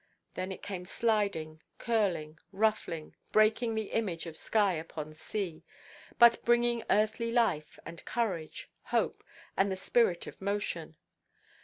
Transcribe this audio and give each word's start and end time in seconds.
Then 0.33 0.51
it 0.51 0.63
came 0.63 0.83
sliding, 0.85 1.61
curling, 1.77 2.39
ruffling, 2.51 3.15
breaking 3.31 3.75
the 3.75 3.91
image 3.91 4.25
of 4.25 4.35
sky 4.35 4.73
upon 4.73 5.13
sea, 5.13 5.63
but 6.17 6.43
bringing 6.43 6.83
earthly 6.89 7.31
life 7.31 7.77
and 7.85 8.03
courage, 8.03 8.67
hope, 8.85 9.23
and 9.55 9.71
the 9.71 9.77
spirit 9.77 10.25
of 10.25 10.41
motion. 10.41 10.95